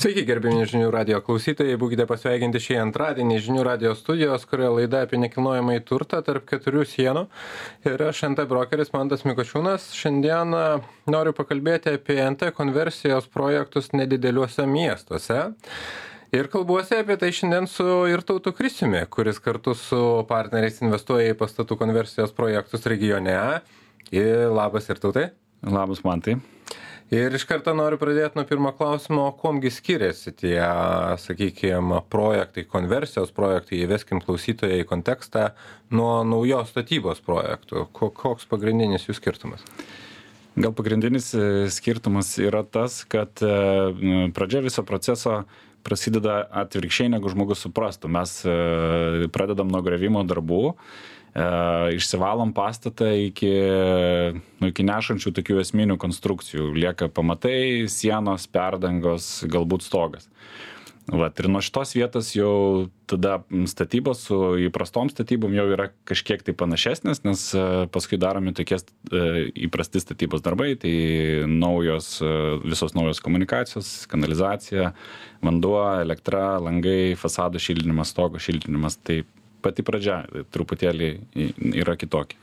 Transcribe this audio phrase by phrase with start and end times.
[0.00, 5.18] Sveiki, gerbėmi žinių radio klausytojai, būkite pasveikinti šį antradienį žinių radio studijos, kurioje laida apie
[5.20, 7.26] nekilnojamą į turtą tarp keturių sienų.
[7.84, 9.90] Ir aš NT brokeris Mantas Mikočiūnas.
[9.92, 10.56] Šiandien
[11.04, 15.42] noriu pakalbėti apie NT konversijos projektus nedideliuose miestuose.
[16.32, 21.76] Ir kalbuosi apie tai šiandien su Irtautu Krisiumi, kuris kartu su partneriais investuoja į pastatų
[21.82, 23.36] konversijos projektus regione.
[24.16, 25.26] Ir labas Irtautai.
[25.60, 26.38] Labas Mantai
[27.10, 30.60] ir iš karto noriu pradėt nuo pirmo klausimo kuom gi skiriasi tie
[31.18, 35.50] sakykim projektai konversijos projektai įveskim klausytoją į kontekstą
[35.90, 37.88] nuo naujos statybos projektų?
[37.96, 39.66] Ko koks pagrindinis jų skirtumas?
[40.60, 45.44] Gal pagrindinis e, skirtumas yra tas kad e, pradžia viso proceso
[45.86, 48.10] prasideda atvirkščiai negu žmogus suprastų.
[48.12, 50.74] Mes e, pradedam nuo griovimo darbų
[51.30, 53.50] E, išsivalom pastatą iki,
[54.58, 56.72] nu, iki nešančių tokių esminių konstrukcijų.
[56.74, 60.26] Lieka pamatai, sienos, perdangos, galbūt stogas.
[61.10, 64.36] Vat, ir nuo šitos vietos jau tada statybos su
[64.68, 69.22] įprastom statybom jau yra kažkiek tai panašesnės, nes e, paskui daromi tokie e,
[69.66, 70.92] įprasti statybos darbai, tai
[71.50, 72.16] naujos,
[72.66, 74.92] visos naujos komunikacijos, kanalizacija,
[75.46, 79.22] vanduo, elektra, langai, fasadų šildinimas, stogo šildinimas, tai
[79.62, 81.12] pati pradžia truputėlį
[81.80, 82.38] yra kitokia.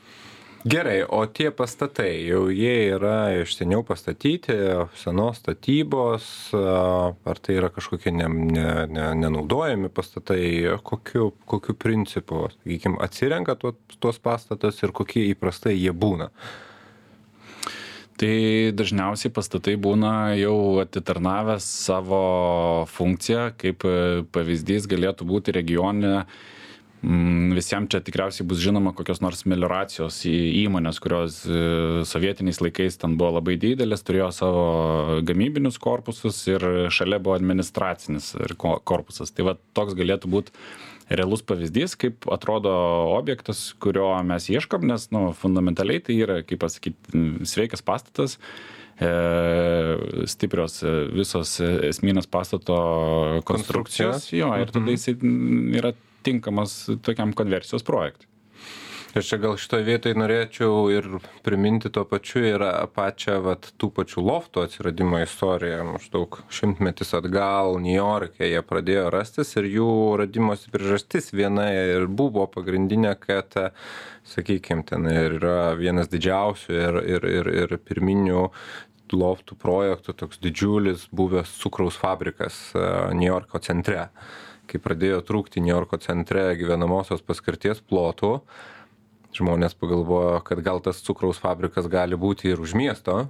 [0.66, 4.56] Gerai, o tie pastatai, jau jie yra iš seniau pastatyti,
[4.98, 10.42] senos statybos, ar tai yra kažkokie ne, ne, ne, nenaudojami pastatai,
[10.82, 16.32] kokiu, kokiu principu, sakykime, atsirenka tuos, tuos pastatus ir kokie įprastai jie būna?
[18.18, 18.34] Tai
[18.74, 22.22] dažniausiai pastatai būna jau atitarnavę savo
[22.90, 23.86] funkciją, kaip
[24.34, 26.24] pavyzdys galėtų būti regioninė
[27.02, 33.36] visiems čia tikriausiai bus žinoma kokios nors melioracijos įmonės, kurios e, sovietiniais laikais ten buvo
[33.36, 34.64] labai didelės, turėjo savo
[35.26, 39.30] gamybinius korpusus ir šalia buvo administracinis korpusas.
[39.30, 40.56] Tai va toks galėtų būti
[41.08, 42.72] realus pavyzdys, kaip atrodo
[43.14, 48.36] objektas, kurio mes ieškom, nes nu, fundamentaliai tai yra, kaip pasakyti, sveikas pastatas
[48.98, 49.12] e,
[50.28, 52.82] stiprios e, visos esminės pastato
[53.48, 54.98] konstrukcijos, jo, ir tada mhm.
[54.98, 55.94] jis yra
[56.26, 58.28] tinkamas tokiam konversijos projektui.
[59.16, 61.06] Aš čia gal šitoje vietoje norėčiau ir
[61.42, 62.62] priminti tuo pačiu ir
[62.92, 65.78] pačią vat, tų pačių loftų atsiradimo istoriją.
[65.94, 69.88] Maždaug šimtmetis atgal Niujorke jie pradėjo rastis ir jų
[70.20, 73.56] radimosi priežastis viena ir buvo pagrindinė, kad,
[74.28, 78.50] sakykime, ten yra vienas didžiausių ir, ir, ir, ir pirminių
[79.08, 82.60] loftų projektų, toks didžiulis buvęs cukraus fabrikas
[83.16, 84.10] Niujorko centre
[84.68, 88.38] kai pradėjo trūkti niujorko centre gyvenamosios paskirties plotų
[89.38, 93.26] žmonės pagalvojo kad gal tas cukraus fabrikas gali būti ir už miesto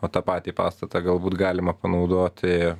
[0.00, 2.76] o tą patį pastatą galbūt galima panaudoti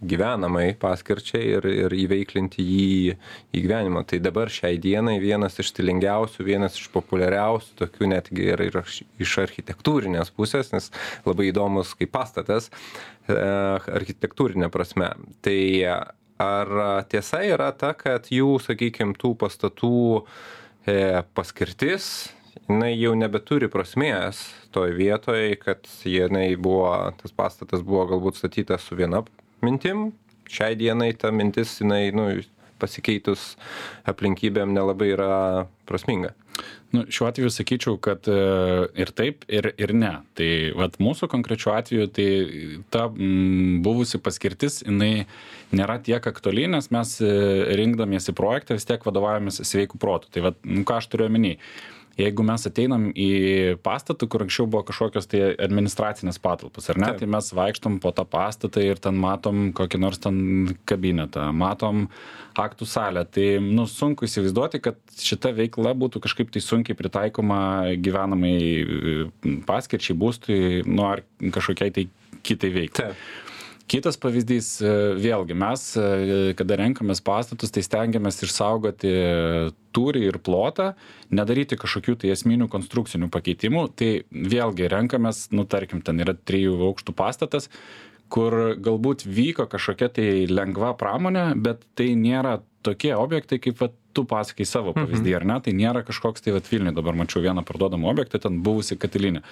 [0.00, 3.16] gyvenamai paskirčiai ir ir įveiklinti jį
[3.52, 4.04] į gyvenimą.
[4.08, 8.80] Tai dabar šiai dienai vienas iš stilingiausių vienas iš populiariausių tokių netgi ir ir
[9.20, 10.88] iš architektūrinės pusės nes
[11.28, 15.12] labai įdomus kaip pastatas e, architektūrine prasme.
[15.44, 15.58] Tai
[16.40, 19.96] ar tiesa yra ta kad jų sakykim tų pastatų
[20.88, 22.30] e, paskirtis
[22.68, 24.42] jinai jau nebeturi prasmės
[24.74, 29.24] toj vietoj kad jinai buvo tas pastatas buvo galbūt statytas su viena
[29.64, 30.10] mintim.
[30.50, 32.30] Šiai dienai ta mintis jinai nu
[32.80, 33.54] pasikeitus
[34.08, 35.32] aplinkybėm nelabai yra
[35.86, 36.32] prasminga
[36.94, 38.38] nu šiuo atveju sakyčiau kad e,
[38.98, 40.12] ir taip ir ir ne.
[40.38, 42.28] Tai vat mūsų konkrečiu atveju tai
[42.90, 45.26] ta mm, buvusi paskirtis jinai
[45.76, 47.30] nėra tiek aktuali nes mes e,
[47.78, 50.32] rinkdamiesi projektą vis tiek vadovaujamės sveiku protu.
[50.34, 51.56] Tai vat nu ką aš turiu omeny
[52.18, 53.30] jeigu mes ateinam į
[53.84, 58.26] pastatą kur anksčiau buvo kažkokios tai administracinės patalpos ar ne tai mes vaikštom po tą
[58.28, 62.08] pastatą ir ten matom kokį nors ten kabinetą matom
[62.60, 63.24] aktų salę.
[63.30, 67.60] Tai nu sunku įsivaizduoti kad šita veikla būtų kažkaip tai sunkiai pritaikoma
[68.02, 68.56] gyvenamai
[69.68, 72.08] paskirčiai būstui nu ar kažkokiai tai
[72.46, 73.14] kitai veiklai
[73.90, 74.90] kitas pavyzdys e,
[75.20, 76.04] vėlgi mes e,
[76.58, 79.14] kada renkamės pastatus tai stengiamės išsaugoti
[79.96, 80.92] tūrį ir plotą
[81.34, 83.88] nedaryti kažkokių tai esminių konstrukcinių pakeitimų.
[83.98, 87.70] Tai vėlgi renkamės nu tarkim ten yra trijų aukštų pastatas
[88.30, 94.24] kur galbūt vyko kažkokia tai lengva pramonė bet tai nėra tokie objektai kaip vat tu
[94.26, 95.06] pasakojai savo mhm.
[95.06, 95.58] pavyzdį ar ne?
[95.64, 99.44] Tai nėra kažkoks tai vat vilniuj dabar mačiau vieną parduodamą objektą ten buvusi katilinė.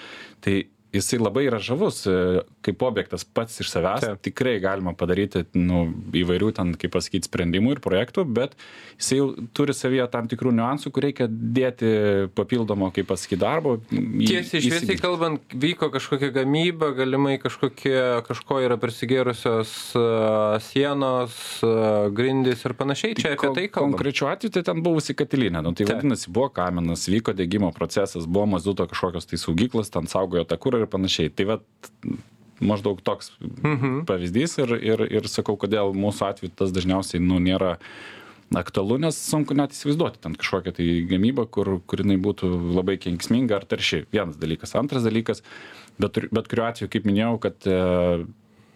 [0.45, 0.57] Tai
[0.95, 4.23] jisai labai yra žavus e, kaip objektas pats iš savęs Taip.
[4.25, 5.87] tikrai galima padaryti nu
[6.17, 8.57] įvairių ten kaip pasakyt sprendimų ir projektų bet
[8.99, 9.21] jisai
[9.57, 15.03] turi savyje tam tikrų niuansų kur reikia dėti papildomo kaip pasakyt darbo Tiesiai šviesiai įsigyti.
[15.03, 21.37] kalbant, vyko kažkokia gamyba, galimai kažkokie, kažko yra prisigėrusios uh, sienos,
[21.67, 23.17] uh, grindys ir panašiai.
[23.19, 23.95] Čia apie tai kalbam.
[23.97, 25.63] Konkrečiu atveju tai ten buvusi katilinė.
[25.65, 25.99] Nu, tai Taip.
[25.99, 30.78] vadinasi, buvo kaminas, vyko degimo procesas, buvo mazuto kažkokios tai saugyklos, ten saugojo tą kurą
[30.85, 31.31] ir panašiai.
[31.35, 31.65] Tai vad
[32.61, 34.05] maždaug toks Mhm.
[34.07, 37.77] pavyzdys ir, ir, ir sakau, kodėl mūsų atveju tas dažniausiai nu, nėra
[38.55, 43.59] aktualu, nes sunku net įsivaizduoti ten kažkokią tai gamybą, kur, kur jinai būtų labai kenksminga
[43.61, 44.07] ar tarši.
[44.11, 44.75] Vienas dalykas.
[44.75, 45.43] Antras dalykas,
[46.01, 48.25] bet, bet kuriuo atveju, kaip minėjau, kad e,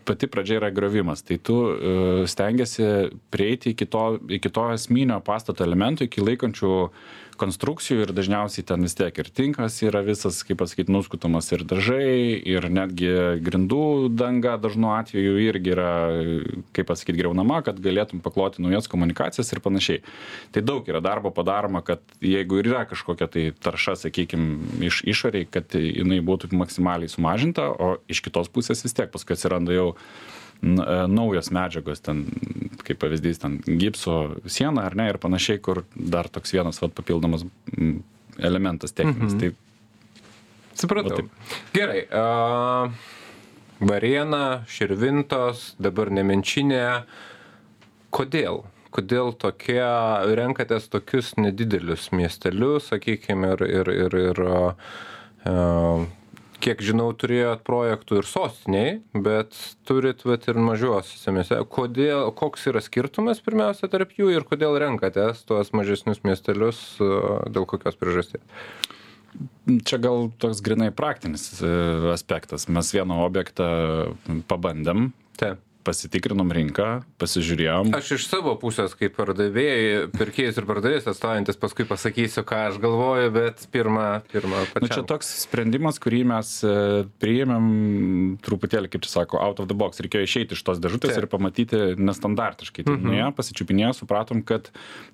[0.04, 1.22] pati pradžia yra grovimas.
[1.25, 6.72] Tai tu e, stengiasi prieiti iki to, iki to esminio pastato elementų, iki laikančių
[7.42, 12.38] konstrukcijų ir dažniausiai ten vis tiek ir tinkas yra visas, kaip pasakyti, nuskutamas ir dažai,
[12.38, 13.10] ir netgi
[13.42, 15.92] grindų danga dažnu atveju irgi yra,
[16.76, 20.02] kaip pasakyti, greunama, kad galėtum pakloti naujas komunikacijas ir panašiai.
[20.54, 25.48] Tai daug yra darbo padaroma, kad jeigu ir yra kažkokia tai tarša, sakykime, iš išoriai,
[25.50, 29.90] kad jinai būtų maksimaliai sumažinta, o iš kitos pusės vis tiek paskui atsiranda jau
[30.62, 32.25] naujos medžiagos, ten,
[32.87, 37.43] kaip pavyzdys, ten gipso siena ar ne ir panašiai, kur dar toks vienas vat, papildomas
[38.38, 39.35] elementas techninis.
[39.35, 39.41] Mhm.
[39.41, 39.53] Tai
[40.75, 41.17] Supratau.
[41.17, 41.29] Taip.
[41.75, 42.05] Gerai.
[42.09, 42.91] Uh,
[43.82, 47.05] Varėna, Širvintos, dabar Nemenčinė.
[48.14, 48.62] Kodėl?
[48.93, 49.82] Kodėl tokie,
[50.37, 56.05] renkatės tokius nedidelius miestelius, sakykime, ir, ir, ir, ir uh,
[56.62, 59.56] kiek žinau, turėjot projektų ir sostiniai, bet
[59.88, 61.59] turit vat, ir mažiuosiuose mieste.
[61.73, 67.67] Kodėl, koks yra skirtumas pirmiausia tarp jų ir kodėl renkatės tuos mažesnius miestelius, uh, dėl
[67.70, 68.44] kokios priežasties?
[69.88, 71.69] Čia gal toks grinai praktinis e,
[72.12, 72.67] aspektas.
[72.69, 73.69] Mes vieną objektą
[74.50, 75.06] pabandėm,
[75.41, 75.61] Taip.
[75.84, 76.88] Pasitikrinom rinką,
[77.20, 77.93] pasižiūrėjom.
[77.96, 83.32] Aš iš savo pusės, kaip pardavėjai, pirkėjus ir pardavėjus atstovaujantis, paskui pasakysiu, ką aš galvoju,
[83.34, 84.93] bet pirmą, pirmą Nu, pačiam.
[84.94, 86.75] čia toks sprendimas, kurį mes e,
[87.23, 87.67] priėmėm
[88.44, 90.02] truputėlį, kaip čia sako, out of the box.
[90.05, 91.25] Reikėjo išeiti iš tos dėžutės Taip.
[91.25, 92.85] ir pamatyti nestandartiškai.
[92.87, 93.08] Mhm.
[93.08, 94.70] nuėję, pasičiupinėję, supratom, kad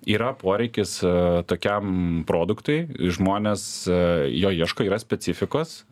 [0.07, 1.15] yra poreikis e,
[1.49, 2.81] tokiam produktui.
[2.99, 4.01] Žmonės e,
[4.35, 5.85] jo ieško, yra specifikos,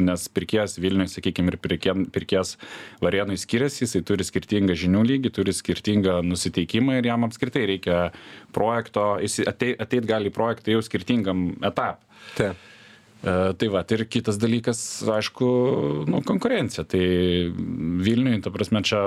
[0.00, 1.58] nes pirkėjas Vilniui, sakykime, ir
[2.12, 2.54] pirkėjas
[3.02, 7.98] Varienui skiriasi, jisai turi skirtingą žinių lygį, turi skirtingą nusiteikimą ir jam apskritai reikia
[8.54, 12.06] projekto, jis ateit, ateit gali projektą jau skirtingam etapui.
[12.38, 12.54] Taip.
[12.54, 12.72] E,
[13.56, 14.78] Tai va, ir kitas dalykas,
[15.08, 15.46] aišku,
[16.10, 16.84] nu, konkurencija.
[16.88, 17.00] Tai
[18.04, 19.00] Vilniui, ta prasme, čia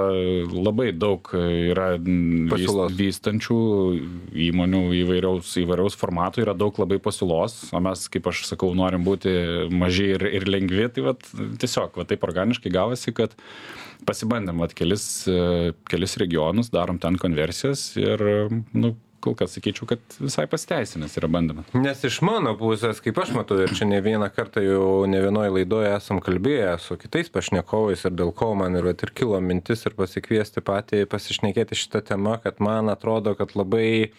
[0.50, 1.92] labai daug yra
[2.50, 2.96] Pasiūlos.
[2.98, 3.60] vystančių
[4.48, 9.70] įmonių įvairiaus, įvairiaus formatų, yra daug labai pasiūlos, o mes, kaip aš sakau, norim būti
[9.70, 11.14] maži ir, ir lengvi, tai va,
[11.62, 13.38] tiesiog va, taip organiškai gavosi, kad
[14.06, 18.22] pasibandėm va, kelis, e, kelis regionus, darom ten konversijas ir,
[18.78, 21.70] nu, kol kas sakyčiau, kad visai pasiteisinęs yra bandymas.
[21.78, 25.54] Nes iš mano pusės, kaip aš matau, ir čia ne vieną kartą jau ne vienoje
[25.56, 29.86] laidoje esam kalbėję su kitais pašnekovais ir dėl ko man ir, vat ir kilo mintis
[29.90, 34.14] ir pasikviesti patį pasišnekėti šitą temą, kad man atrodo, kad labai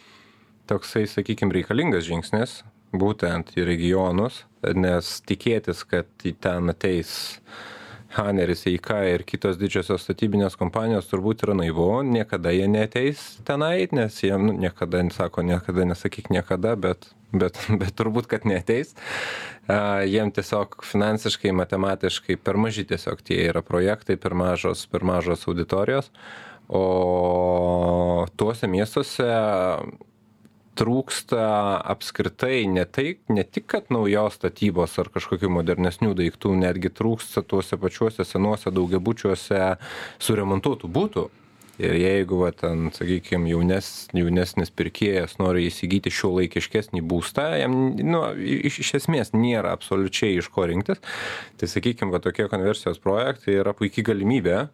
[0.68, 2.60] toksai, sakykime, reikalingas žingsnis
[2.92, 4.42] būtent į regionus,
[4.74, 6.08] nes tikėtis, kad
[6.42, 7.12] ten ateis
[8.16, 14.16] Haneris, EIK ir kitos didžiosios statybinės kompanijos turbūt yra naivu, niekada jie neteis tenai, nes
[14.22, 18.94] jie, nu, niekada, sako, niekada, nesakyk niekada, bet, bet, bet turbūt, kad neteis.
[19.68, 25.44] Uh, jiem tiesiog finansiškai, matematiškai per maži tiesiog tie yra projektai, per mažos, per mažos
[25.50, 26.08] auditorijos.
[26.68, 29.28] O tuose miestuose
[30.78, 31.42] trūksta
[31.90, 37.78] apskritai ne tai ne tik kad naujos statybos ar kažkokių modernesnių daiktų netgi trūksta tuose
[37.80, 39.60] pačiuose senuose daugiabučiuose
[40.22, 41.28] suremontuotų butų.
[41.78, 48.80] Ir jeigu va ten sakykim jaunes jaunesnis pirkėjas nori įsigyti šiuolaikiškesnį būstą jam nu iš
[48.82, 50.98] iš esmės nėra absoliučiai iš ko rinktis.
[51.58, 54.64] Tai sakykim va tokie konversijos projektai yra puiki galimybė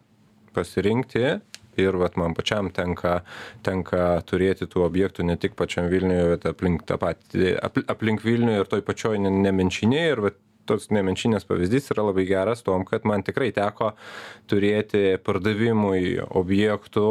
[0.57, 1.37] pasirinkti
[1.81, 3.19] ir vat man pačiam tenka
[3.65, 8.59] tenka turėti tų objektų ne tik pačiam vilniuje bet aplink tą patį apl aplink vilnių
[8.61, 13.05] ir toj pačioj ne nemenčinėj ir vat tos nemenčinės pavyzdys yra labai geras tuom kad
[13.05, 13.91] man tikrai teko
[14.49, 17.07] turėti pardavimui objektų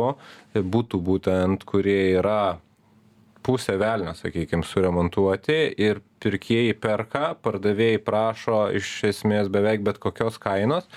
[0.75, 2.40] butų būtent kurie yra
[3.45, 10.89] pusę velnio sakykim suremontuoti ir pirkėjai perka pardavėjai prašo iš esmės beveik bet kokios kainos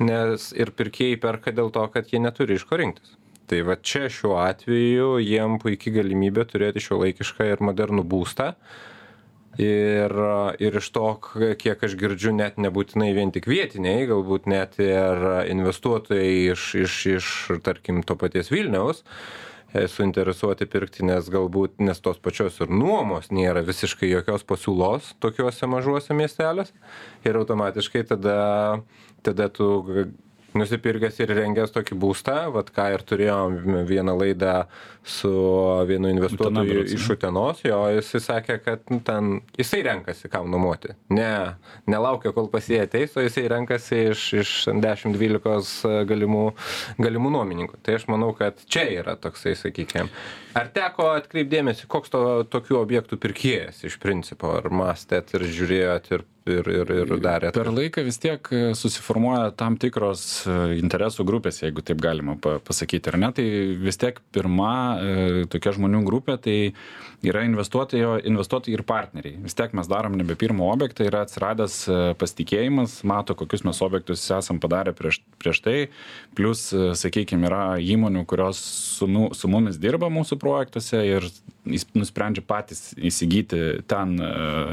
[0.00, 3.16] nes ir pirkėjai perka dėl to kad jie neturi iš ko rinktis.
[3.50, 8.52] Tai va čia šiuo atveju jiem puiki galimybė turėti šiuolaikišką ir modernų būstą.
[9.58, 10.14] Ir
[10.62, 11.08] ir iš to
[11.58, 17.32] kiek aš girdžiu net nebūtinai vien tik vietiniai galbūt net ir investuotojai iš iš iš
[17.66, 23.62] tarkim to paties vilniaus e, suinteresuoti pirkti nes galbūt nes tos pačios ir nuomos nėra
[23.66, 26.74] visiškai jokios pasiūlos tokiuose mažuose miesteliuose.
[27.24, 28.40] Ir automatiškai tada
[29.22, 29.70] tada tu
[30.58, 34.54] nusipirkęs ir įrengęs tokį būstą vat ką ir turėjom vieną laidą
[35.06, 35.30] su
[35.88, 41.30] vienu investuotoju iš utenos jo jisai sakė kad nu ten jisai renkasi kam nuomoti ne
[41.90, 44.52] nelaukia kol pas jį ateis o jisai renkasi iš iš
[44.82, 45.72] dešim dvylikos
[46.08, 46.44] galimų
[47.00, 47.80] galimų nuomininkų.
[47.84, 50.10] Tai aš manau kad čia yra toksai sakykim
[50.58, 56.12] ar teko atkreipt dėmesį koks to tokių objektų pirkėjas iš principo ar mąstėt ir žiūrėjot
[56.16, 56.26] ir
[56.58, 60.24] ir ir ir darėt per laiką vis tiek susiformuoja tam tikros
[60.76, 63.30] interesų grupės jeigu taip galima pa pasakyti ar ne?
[63.36, 63.46] Tai
[63.80, 66.56] vis tiek pirma e, tokia žmonių grupė tai
[67.26, 69.38] yra investuotojo investuotojai ir partneriai.
[69.44, 74.24] Vis tiek mes darom nebe pirmą objektą yra atsiradęs e, pasitikėjimas mato kokius mes objektus
[74.36, 75.76] esam padarę prieš prieš tai
[76.38, 78.60] plius e, sakykim yra įmonių kurios
[78.98, 81.30] su mu su mumis dirba mūsų projektuose ir
[81.68, 84.16] jis nusprendžia patys įsigyti ten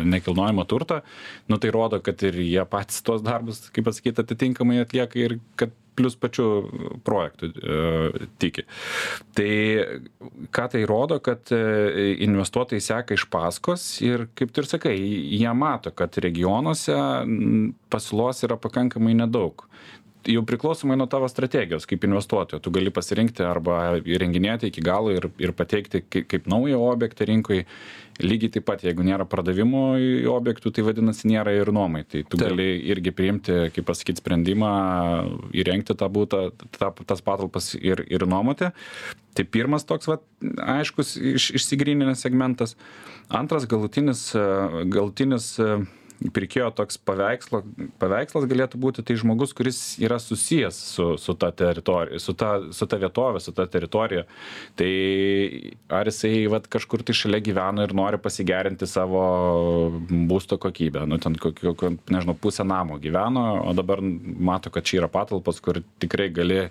[0.08, 1.02] nekilnojamą turtą
[1.52, 5.76] nu tai rodo kad ir jie patys tuos darbus kaip pasakyt atitinkamai atlieka ir kad
[5.98, 6.48] plius pačiu
[7.04, 8.64] projektu e, tiki.
[9.36, 9.52] Tai
[10.54, 15.54] ką tai rodo, kad e, investuotojai seka iš paskos ir, kaip tu ir sakai, jie
[15.58, 16.98] mato, kad regionuose
[17.92, 19.66] pasiūlos yra pakankamai nedaug
[20.28, 25.30] jau priklausomai nuo tavo strategijos kaip investuotojo tu gali pasirinkti arba įrenginėti iki galo ir
[25.42, 27.66] ir pateikti kaip kaip naują objektą rinkoj.
[28.18, 29.82] Lygiai taip pat jeigu nėra pardavimo
[30.34, 32.02] objektų tai vadinasi nėra ir nuomai.
[32.10, 34.72] Tai tu gali irgi priimti kaip pasakyt sprendimą
[35.54, 36.48] įrengti tą butą
[36.80, 38.72] tą tas patalpas ir ir nuomoti.
[39.38, 40.26] Tai pirmas toks vat
[40.78, 42.74] aiškus iš išsigryninęs segmentas.
[43.30, 44.32] Antras galutinis
[44.90, 45.54] galutinis
[46.18, 47.62] pirkėjo toks paveikslo
[48.02, 52.88] paveikslas galėtų būti tai žmogus kuris yra susijęs su su ta teritorija su ta su
[52.90, 54.26] ta vietove su ta teritorija.
[54.80, 54.90] Tai
[56.00, 59.22] ar jisai vat kažkur tai šalia gyvena ir nori pasigerinti savo
[60.10, 61.06] būsto kokybę?
[61.08, 61.76] Nu ten kokio
[62.10, 66.68] nežinau pusę namo gyveno o dabar mato kad čia yra patalpos kur tikrai gali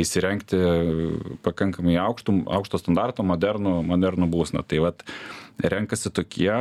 [0.00, 0.60] įsirengti
[1.44, 5.04] pakankamai aukštų aukšto standarto modernų modernų būstą tai vat
[5.60, 6.52] renkasi tokie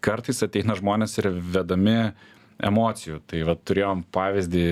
[0.00, 2.12] kartais ateina žmonės ir vedami
[2.60, 4.64] emocijų tai vat turėjom pavyzdį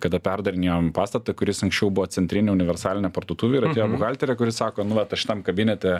[0.00, 3.98] kada perdarinėjom pastatą kuris anksčiau buvo centrinė universalinė parduotuvė ir atėjo Mhm.
[3.98, 5.98] buhalterė kuri sako nu vat aš šitam kabinete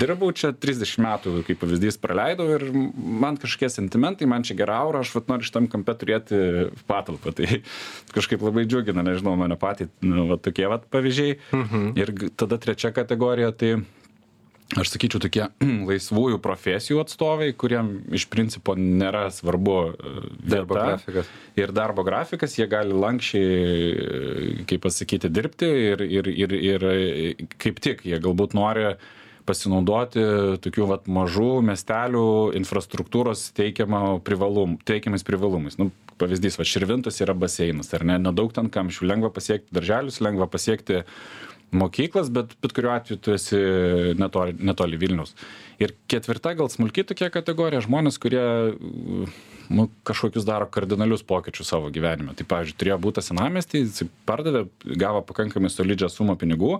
[0.00, 5.04] dirbau čia trisdešim metų kaip pavyzdys praleidau ir man kažkokie sentimentai man čia gera aura
[5.04, 6.40] aš vat noriu šitam kampe turėti
[6.88, 7.60] patalpą tai
[8.16, 11.92] kažkaip labai džiugina nežinau mane patį nu va tokie vat pavyzdžiai Mhm.
[12.00, 13.76] ir g- tada trečia kategorija tai
[14.78, 15.46] aš sakyčiau tokie
[15.90, 20.16] laisvųjų profesijų atstovai kuriem iš principo nėra svarbu e,
[20.54, 21.30] darbo grafikas.
[21.58, 26.86] ir darbo grafikas jie gali lanksčiai kaip pasakyti dirbti ir ir ir ir
[27.58, 28.92] kaip tik jie galbūt nori
[29.50, 30.22] pasinaudoti
[30.62, 32.26] tokių vat mažų miestelių
[32.60, 35.78] infrastruktūros teikiama privalum teikiamais privalumais.
[35.80, 38.18] Nu pavyzdys va širvintos yra baseinas ar ne?
[38.22, 39.08] Nedaug ten kamščių.
[39.10, 41.02] Lengva pasiekti darželius lengva pasiekti
[41.72, 43.60] mokyklas bet bet kuriuo atveju tu esi
[44.18, 45.34] netoli netoli vilniaus.
[45.80, 48.42] Ir ketvirta gal smulki tokia kategorija žmonės kurie
[49.70, 52.34] nu kažkokius daro kardinalius pokyčius savo gyvenime.
[52.36, 54.66] Tai pavyzdžiui turėjo butą senamiesty jisai pardavė
[54.98, 56.76] gavo pakankamai solidžią sumą pinigų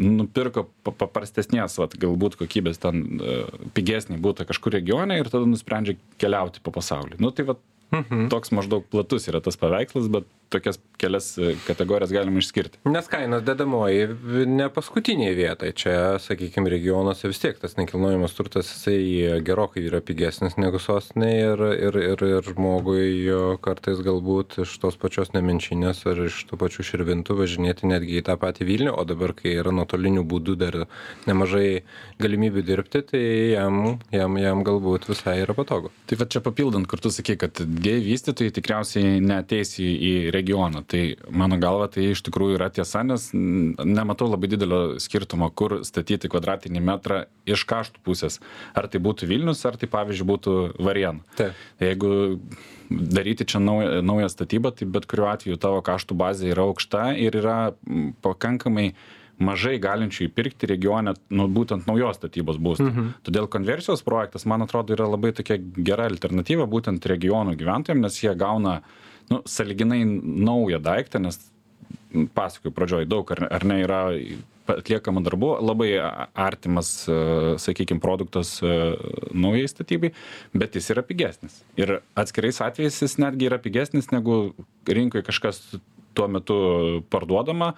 [0.00, 3.34] nupirko pa paprastesnės vat galbūt kokybės ten e,
[3.76, 7.18] pigesnį butą kažkur regione ir tada nusprendžia keliauti po pasaulį.
[7.20, 7.60] Nu tai vat
[7.92, 8.30] Mhm.
[8.32, 13.44] toks maždaug platus yra tas paveikslas bet tokias kelias e, kategorijas galima išskirti Nes kainos
[13.46, 14.08] dedamoji
[14.48, 15.74] ne paskutinėje vietoje.
[15.82, 21.64] Čia, sakykime, regionuose vis tiek tas nekilnojamas turtas, jisai gerokai yra pigesnis negu sostinėje ir,
[21.88, 26.86] ir, ir, ir žmogui jo kartais galbūt iš tos pačios nemenčinės ar iš tų pačių
[26.90, 30.78] širvintų važinėti netgi į tą patį Vilnių, o dabar, kai yra nuotolinių būdų dar
[31.26, 31.82] nemažai
[32.22, 33.22] galimybių dirbti, tai
[33.54, 33.80] jam,
[34.14, 35.92] jam, jam galbūt visai yra patogu.
[36.10, 40.41] Tai va čia papildant, kur tu sakai, kad dėjai vystytojai tikriausiai neteis į, į regioną.
[40.88, 46.30] Tai mano galva tai iš tikrųjų yra tiesa, nes nematau labai didelio skirtumo, kur statyti
[46.32, 48.40] kvadratinį metrą iš kaštų pusės.
[48.74, 50.58] Ar tai būtų Vilnius, ar tai pavyzdžiui būtų.
[51.38, 51.58] Taip.
[51.82, 52.12] Jeigu
[52.92, 57.40] daryti čia naują, naują statybą, tai bet kuriuo atveju tavo kaštų bazė yra aukšta ir
[57.40, 57.58] yra
[58.24, 58.92] pakankamai
[59.42, 62.90] mažai galinčių įpirkti regione, nu, būtent naujos statybos būstą.
[62.90, 63.08] Mhm.
[63.26, 68.34] Todėl konversijos projektas, man atrodo, yra labai tokia gera alternatyva būtent regionų gyventojams, nes jie
[68.38, 68.80] gauna,
[69.30, 71.38] nu, saliginai naują daiktą, nes
[72.34, 74.00] pasakoju pradžioj daug, ar, ar ne, yra
[74.72, 75.90] atliekamų darbų, labai
[76.38, 76.92] artimas,
[77.62, 80.12] sakykime, produktas naujai statybai,
[80.54, 81.58] bet jis yra pigesnis.
[81.80, 84.54] Ir atskirais atvejais jis netgi yra pigesnis negu
[84.86, 85.60] rinkoje kažkas
[86.14, 86.56] tuo metu
[87.10, 87.72] parduodama,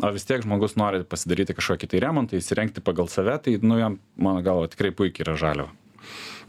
[0.00, 3.98] o vis tiek žmogus nori pasidaryti kažkokį tai remontą, įsirengti pagal save, tai, nu, jam,
[4.16, 5.81] mano galva, tikrai puikiai yra žaliava.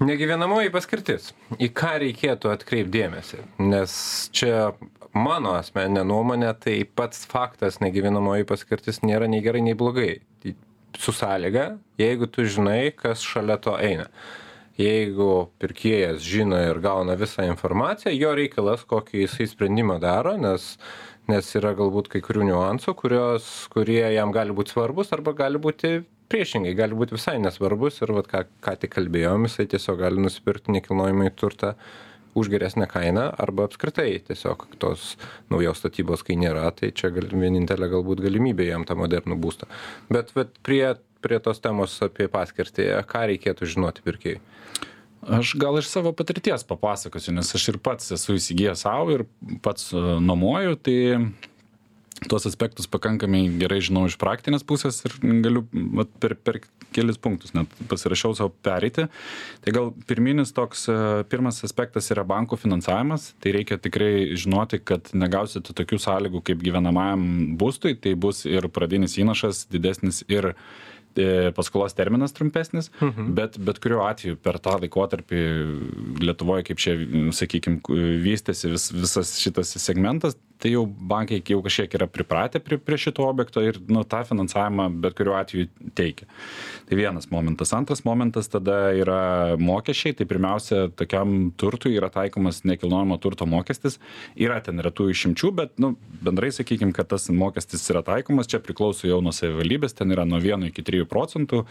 [0.02, 1.32] Negyvenamoji paskirtis.
[1.62, 3.42] Į ką reikėtų atkreipdėmėsi?
[3.62, 3.96] Nes
[4.34, 4.72] čia
[5.14, 10.16] mano asmeninė nuomonė, tai pats faktas negyvenamoji paskirtis nėra nei gerai, nei blogai.
[10.98, 14.10] Su sąlyga, jeigu tu žinai, kas šalia to eina
[14.74, 20.72] jeigu pirkėjas žino ir gauna visą informaciją, jo reikalas, kokį jisai sprendimą daro, nes
[21.32, 26.02] nes yra galbūt kai kurių niuansų, kurios, kurie jam gali būti svarbus arba gali būti
[26.34, 30.74] priešingai, gali būti visai nesvarbus ir vat, ką, ką tik kalbėjom, jisai tiesiog gali nusipirkti
[30.75, 31.74] nekilnojimą į turtą
[32.34, 35.13] už geresnę kainą arba apskritai tiesiog tos
[35.54, 39.70] naujos statybos, kai nėra, tai čia gal, vienintelė galbūt galimybė jam tą modernų būstą.
[40.10, 44.42] Bet, bet prie, prie tos temos apie paskirtį, ką reikėtų žinoti pirkėjai?
[45.24, 49.24] Aš gal iš savo patirties papasakosiu, nes aš ir pats esu įsigijęs savo ir
[49.63, 50.98] pats e, nuomoju, tai
[52.30, 55.65] tuos aspektus pakankamai gerai žinau iš praktinės pusės ir galiu
[55.98, 56.60] vat, per, per
[56.94, 59.08] kelis punktus net pasirašiau savo pereiti.
[59.65, 60.98] Tai gal pirminis toks, e,
[61.30, 63.32] pirmas aspektas yra bankų finansavimas.
[63.44, 67.27] Tai reikia tikrai žinoti, kad negausite tokių sąlygų kaip gyvenamajam
[67.60, 70.93] būstui, tai bus ir pradinis įnašas didesnis ir E,
[71.58, 73.34] paskolos terminas trumpesnis, mhm.
[73.38, 75.43] bet bet kuriuo atveju per tą laikotarpį
[76.24, 76.96] Lietuvoje, kaip čia,
[77.36, 77.82] sakykime,
[78.24, 83.25] vystėsi vis, visas šitas segmentas, tai jau bankai jau kažkiek yra pripratę prie, prie šito
[83.27, 85.67] objekto ir nu, tą finansavimą bet kuriuo atveju
[85.98, 86.27] teikia.
[86.88, 87.74] Tai vienas momentas.
[87.75, 90.15] Antras momentas tada yra mokesčiai.
[90.15, 94.00] Tai pirmiausia, tokiam turtui yra taikomas nekilnojamo turto mokestis.
[94.39, 95.93] Yra ten retų išimčių, bet nu,
[96.24, 100.39] bendrai sakykime, kad tas mokestis yra taikomas, čia priklauso jau nuo savivaldybės, ten yra nuo
[100.39, 101.63] 1 iki 3 procentų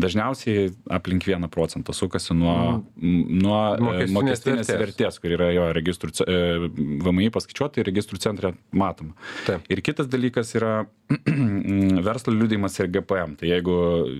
[0.00, 3.24] dažniausiai aplink vieną procentą sukasi nuo, mm.
[3.42, 4.82] nuo e, mokestinės, mokestinės vertės.
[4.84, 6.70] vertės, kur yra jo registrų, e,
[7.04, 9.16] VMI paskaičiuota ir registrų centre matoma.
[9.46, 9.66] Taip.
[9.72, 10.72] Ir kitas dalykas yra
[12.08, 13.36] verslo liudijimas ir GPM.
[13.40, 13.76] Tai jeigu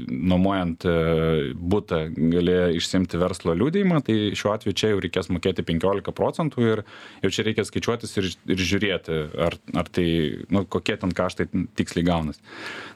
[0.08, 0.96] nuomojant e,
[1.54, 6.84] būtą gali išsimti verslo liudijimą, tai šiuo atveju čia jau reikės mokėti 15 procentų ir
[7.24, 10.08] jau čia reikia skaičiuotis ir, ir žiūrėti, ar, ar tai,
[10.54, 12.40] nu, kokie ten kaštai tiksliai gaunas.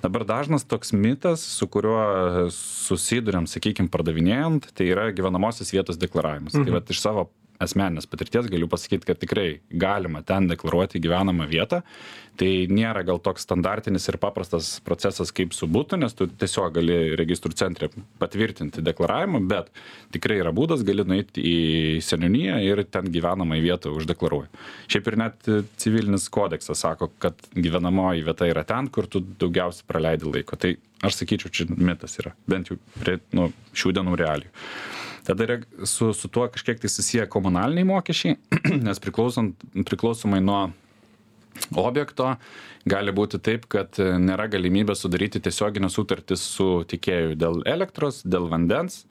[0.03, 6.55] Dabar dažnas toks mitas, su kuriuo susiduriam, sakykime, pardavinėjant, tai yra gyvenamosios vietos deklaravimas.
[6.57, 6.71] Tai mhm.
[6.71, 7.29] Tai va iš savo
[7.65, 11.83] asmeninės patirties galiu pasakyti, kad tikrai galima ten deklaruoti gyvenamą vietą.
[12.41, 16.95] Tai nėra gal toks standartinis ir paprastas procesas kaip su būtu, nes tu tiesiog gali
[17.19, 17.91] registrų centre
[18.23, 19.69] patvirtinti deklaravimą, bet
[20.17, 21.59] tikrai yra būdas, gali nueiti į
[22.05, 24.49] seniūniją ir ten gyvenamą vietą uždeklaruoji.
[24.89, 30.33] Šiaip ir net civilinis kodeksas sako, kad gyvenamoji vieta yra ten, kur tu daugiausiai praleidi
[30.33, 30.57] laiko.
[30.57, 30.73] Tai
[31.05, 34.53] aš sakyčiau, čia mitas yra, bent jau prie nu, šių dienų realijų.
[35.27, 38.37] Tada yra su, su tuo kažkiek tai susiję komunaliniai mokesčiai,
[38.87, 40.65] nes priklausomai nuo
[41.79, 42.35] objekto
[42.89, 49.05] gali būti taip, kad nėra galimybė sudaryti tiesioginę sutartį su tikėju dėl elektros, dėl vandens,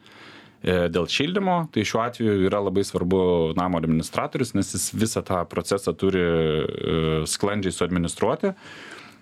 [0.63, 1.57] e, dėl šildymo.
[1.71, 3.21] Tai šiuo atveju yra labai svarbu
[3.55, 8.51] namo administratorius, nes jis visą tą procesą turi e, sklandžiai suadministruoti.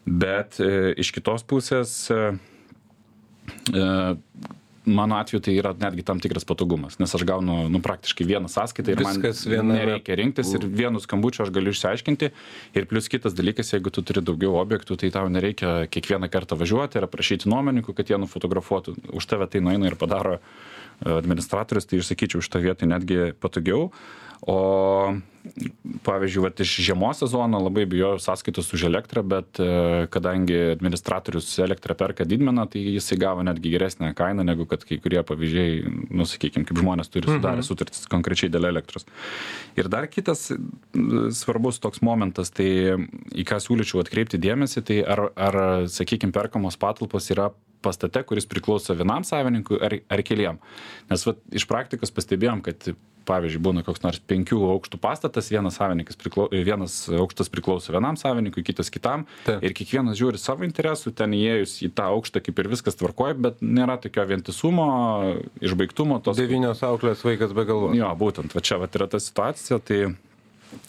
[0.10, 2.00] Bet e, iš kitos pusės
[4.90, 8.94] mano atveju tai yra netgi tam tikras patogumas, nes aš gaunu nu, praktiškai vieną sąskaitą
[8.96, 9.22] ir man
[9.70, 12.32] nereikia rinktis ir vienu skambučiu aš galiu išsiaiškinti.
[12.80, 17.00] Ir plus kitas dalykas, jeigu tu turi daugiau objektų, tai tau nereikia kiekvieną kartą važiuoti
[17.00, 18.98] ir prašyti nuomininkų, kad jie nufotografuotų.
[19.16, 20.40] Už tave tai nueina ir padaro
[21.00, 23.90] administratorius, tai aš sakyčiau, šitą vietą netgi patogiau.
[24.48, 24.60] O
[26.06, 29.68] pavyzdžiui, vat, iš žiemos sezono labai bijojau sąskaitos už elektrą, bet e,
[30.14, 35.24] kadangi administratorius elektrą perka didmeną, tai jisai gavo netgi geresnę kainą negu kad kai kurie
[35.26, 35.80] pavyzdžiai,
[36.12, 37.68] nu, sakykime, kaip žmonės turi sudarę mhm.
[37.68, 39.08] sutartis konkrečiai dėl elektros.
[39.80, 40.50] Ir dar kitas
[41.40, 42.70] svarbus toks momentas, tai
[43.34, 47.50] į ką siūlyčiau atkreipti dėmesį, tai ar, ar sakykime, perkamos patalpos yra
[47.82, 50.60] pastate, kuris priklauso vienam savininkui ar, ar keliem.
[51.10, 52.92] Nes vat, iš praktikos pastebėjom, kad
[53.30, 58.66] pavyzdžiui, būna koks nors penkių aukštų pastatas, vienas savininkas priklauso, vienas aukštas priklauso vienam savininkui,
[58.68, 59.28] kitas kitam.
[59.46, 63.62] Ir kiekvienas žiūri savo interesų, ten įėjus į tą aukštą kaip ir viskas tvarkoja, bet
[63.66, 64.88] nėra tokio vientisumo,
[65.64, 66.22] išbaigtumo.
[66.26, 66.40] Tos...
[66.40, 67.96] Devynios auklės vaikas be galvos.
[67.98, 69.80] Jo, būtent, va čia va yra ta situacija.
[69.86, 70.02] Tai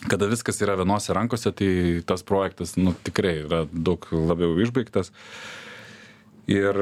[0.09, 1.73] kada viskas yra vienose rankose, tai
[2.07, 5.13] tas projektas nu, tikrai yra daug labiau išbaigtas
[6.51, 6.81] ir,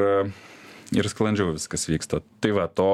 [0.94, 2.22] ir sklandžiau viskas vyksta.
[2.42, 2.90] Tai va, to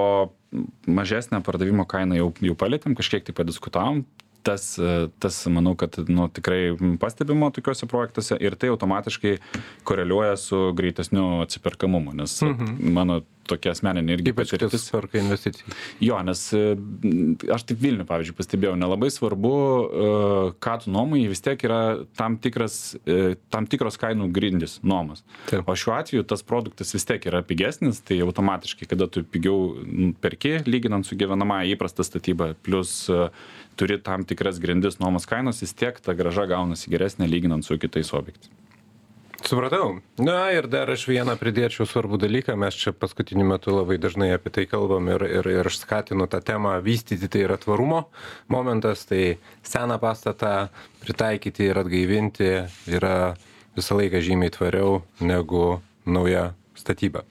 [0.86, 4.04] mažesnę pardavimo kainą jau, jau palėtėm, kažkiek tai padiskutavom.
[4.44, 4.78] tas
[5.18, 9.38] tas manau kad nu tikrai pastebima tokiuose projektuose ir tai automatiškai
[9.88, 12.42] koreliuoja su greitesniu atsiperkamumu nes
[12.98, 15.76] mano tokia asmeninė irgi Ypač patirtis perka investicijas.
[16.02, 16.62] Jo, nes e,
[17.54, 20.08] aš taip Vilnių, pavyzdžiui, pastebėjau, nelabai svarbu, e,
[20.64, 21.80] ką tu nuomoji, vis tiek yra
[22.18, 25.24] tam, tikras, e, tam tikros kainų grindis nuomos.
[25.50, 25.68] Taip.
[25.68, 29.74] O šiuo atveju tas produktas vis tiek yra pigesnis, tai automatiškai, kada tu pigiau
[30.24, 33.04] perki, lyginant su gyvenamąją įprastą statybą, plus
[33.78, 38.12] turi tam tikras grindis nuomos kainos, vis tiek ta graža gaunasi geresnė lyginant su kitais
[38.16, 38.52] objektais.
[39.44, 40.00] Supratau.
[40.16, 42.54] Na ir dar aš vieną pridėčiau svarbų dalyką.
[42.56, 46.40] Mes čia paskutiniu metu labai dažnai apie tai kalbam ir, ir, ir aš skatinu tą
[46.40, 47.28] temą vystyti.
[47.28, 48.06] Tai yra tvarumo
[48.48, 49.04] momentas.
[49.04, 50.70] Tai seną pastatą
[51.04, 52.50] pritaikyti ir atgaivinti
[52.96, 53.34] yra
[53.76, 57.24] visą laiką žymiai tvariau negu nauja statyba.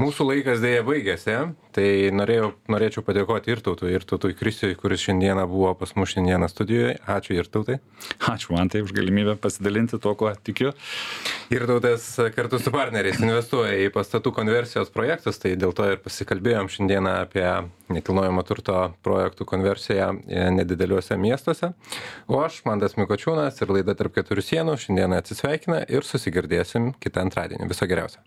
[0.00, 1.36] Mūsų laikas dėja baigėsi,
[1.74, 6.48] tai norėjau, norėčiau padėkoti ir tautui, ir tautui Kristijui, kuris šiandieną buvo pas mus šiandieną
[6.50, 6.96] studijoje.
[7.10, 7.78] Ačiū ir tautai.
[8.30, 10.72] Ačiū man tai už galimybę pasidalinti tuo, kuo tikiu.
[11.54, 16.70] Ir tautas kartu su partneriais investuoja į pastatų konversijos projektus, tai dėl to ir pasikalbėjom
[16.72, 17.46] šiandieną apie
[17.92, 21.72] nekilnojamo turto projektų konversiją e, nedideliuose miestuose.
[22.30, 27.68] O aš, Mandas Mikočiūnas ir laida tarp keturių sienų, šiandieną atsisveikina ir susigirdėsim kitą antradienį.
[27.70, 28.22] Viso geriausio.